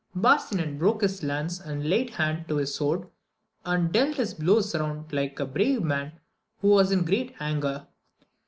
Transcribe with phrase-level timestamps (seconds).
[0.15, 3.07] Bar sinan broke his lance, and laid hand to his sword,
[3.63, 6.13] and dealt his blows around like a brave man
[6.61, 7.85] who was in great anger.